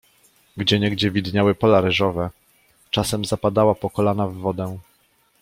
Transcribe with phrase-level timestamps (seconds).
[0.57, 2.29] Gdzieniegdzie widniały pola ryżowe,
[2.91, 4.79] czasem zapadała po kolana w wodę.